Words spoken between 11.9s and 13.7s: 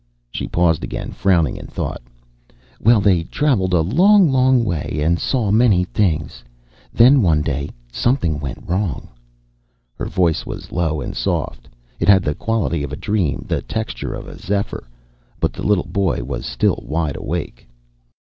It had the quality of a dream, the